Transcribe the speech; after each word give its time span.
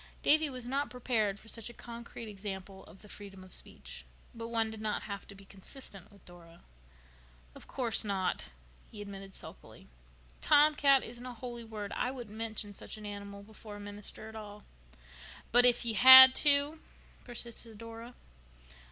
Davy 0.23 0.49
was 0.49 0.65
not 0.67 0.89
prepared 0.89 1.39
for 1.39 1.47
such 1.47 1.69
a 1.69 1.75
concrete 1.75 2.27
example 2.27 2.83
of 2.85 3.03
the 3.03 3.07
freedom 3.07 3.43
of 3.43 3.53
speech. 3.53 4.03
But 4.33 4.47
one 4.47 4.71
did 4.71 4.81
not 4.81 5.03
have 5.03 5.27
to 5.27 5.35
be 5.35 5.45
consistent 5.45 6.11
with 6.11 6.25
Dora. 6.25 6.63
"Of 7.53 7.67
course 7.67 8.03
not," 8.03 8.49
he 8.89 8.99
admitted 8.99 9.35
sulkily. 9.35 9.87
"'Tomcat' 10.41 11.03
isn't 11.03 11.23
a 11.23 11.35
holy 11.35 11.63
word. 11.63 11.91
I 11.95 12.09
wouldn't 12.09 12.35
mention 12.35 12.73
such 12.73 12.97
an 12.97 13.05
animal 13.05 13.43
before 13.43 13.75
a 13.75 13.79
minister 13.79 14.27
at 14.27 14.35
all." 14.35 14.63
"But 15.51 15.67
if 15.67 15.85
you 15.85 15.93
had 15.93 16.33
to?" 16.33 16.79
persisted 17.23 17.77
Dora. 17.77 18.15